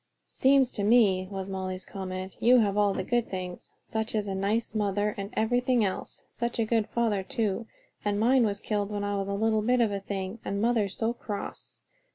"Seems 0.25 0.71
to 0.71 0.83
me," 0.83 1.27
was 1.29 1.47
Molly's 1.47 1.85
comment, 1.85 2.35
"you 2.39 2.57
have 2.57 2.75
all 2.75 2.91
the 2.91 3.03
good 3.03 3.29
things: 3.29 3.73
such 3.83 4.15
a 4.15 4.33
nice 4.33 4.73
mother 4.73 5.13
and 5.15 5.29
everything 5.33 5.85
else. 5.85 6.23
Such 6.27 6.57
a 6.57 6.65
good 6.65 6.87
father 6.89 7.21
too, 7.21 7.67
and 8.03 8.19
mine 8.19 8.43
was 8.43 8.59
killed 8.59 8.89
when 8.89 9.03
I 9.03 9.15
was 9.15 9.27
a 9.27 9.35
little 9.35 9.61
bit 9.61 9.79
of 9.79 9.91
a 9.91 9.99
thing; 9.99 10.39
and 10.43 10.59
mother's 10.59 10.95
so 10.97 11.13
cross. 11.13 11.81